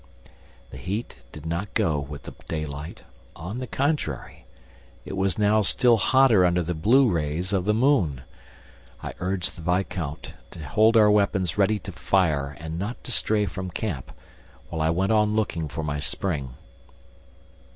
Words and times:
The 0.71 0.77
heat 0.79 1.17
did 1.31 1.45
not 1.45 1.75
go 1.75 1.99
with 1.99 2.23
the 2.23 2.33
daylight; 2.47 3.03
on 3.35 3.59
the 3.59 3.67
contrary, 3.67 4.45
it 5.05 5.15
was 5.15 5.37
now 5.37 5.61
still 5.61 5.97
hotter 5.97 6.43
under 6.43 6.63
the 6.63 6.73
blue 6.73 7.07
rays 7.07 7.53
of 7.53 7.65
the 7.65 7.73
moon. 7.75 8.21
I 9.03 9.13
urged 9.19 9.55
the 9.55 9.61
viscount 9.61 10.33
to 10.49 10.65
hold 10.65 10.97
our 10.97 11.11
weapons 11.11 11.55
ready 11.59 11.77
to 11.77 11.91
fire 11.91 12.57
and 12.59 12.79
not 12.79 13.03
to 13.03 13.11
stray 13.11 13.45
from 13.45 13.69
camp, 13.69 14.11
while 14.69 14.81
I 14.81 14.89
went 14.89 15.11
on 15.11 15.35
looking 15.35 15.67
for 15.67 15.83
my 15.83 15.99
spring. 15.99 16.55